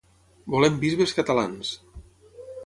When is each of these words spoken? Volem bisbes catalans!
Volem 0.53 0.79
bisbes 0.85 1.13
catalans! 1.19 1.75